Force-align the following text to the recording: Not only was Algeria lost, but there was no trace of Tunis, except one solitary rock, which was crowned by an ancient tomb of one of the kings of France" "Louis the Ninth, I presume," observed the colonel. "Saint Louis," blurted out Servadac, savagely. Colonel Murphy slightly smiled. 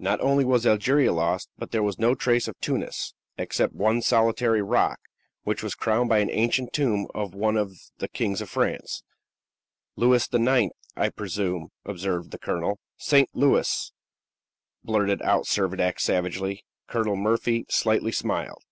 Not 0.00 0.20
only 0.20 0.44
was 0.44 0.66
Algeria 0.66 1.12
lost, 1.12 1.48
but 1.56 1.70
there 1.70 1.80
was 1.80 1.96
no 1.96 2.16
trace 2.16 2.48
of 2.48 2.58
Tunis, 2.58 3.14
except 3.38 3.72
one 3.72 4.02
solitary 4.02 4.60
rock, 4.60 4.98
which 5.44 5.62
was 5.62 5.76
crowned 5.76 6.08
by 6.08 6.18
an 6.18 6.28
ancient 6.28 6.72
tomb 6.72 7.06
of 7.14 7.34
one 7.36 7.56
of 7.56 7.78
the 7.98 8.08
kings 8.08 8.40
of 8.40 8.50
France" 8.50 9.04
"Louis 9.96 10.26
the 10.26 10.40
Ninth, 10.40 10.72
I 10.96 11.08
presume," 11.08 11.68
observed 11.84 12.32
the 12.32 12.38
colonel. 12.40 12.80
"Saint 12.96 13.28
Louis," 13.32 13.92
blurted 14.82 15.22
out 15.22 15.46
Servadac, 15.46 16.00
savagely. 16.00 16.64
Colonel 16.88 17.14
Murphy 17.14 17.64
slightly 17.68 18.10
smiled. 18.10 18.64